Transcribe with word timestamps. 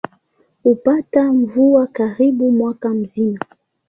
Hupata 0.63 1.33
mvua 1.33 1.87
karibu 1.87 2.51
mwaka 2.51 2.89
mzima. 2.89 3.39